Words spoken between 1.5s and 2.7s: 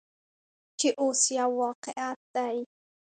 واقعیت دی.